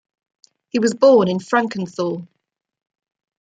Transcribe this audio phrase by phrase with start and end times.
[0.69, 2.27] He was born in Frankenthal.